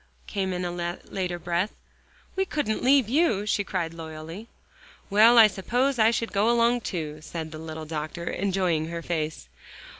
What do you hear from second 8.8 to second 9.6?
her face.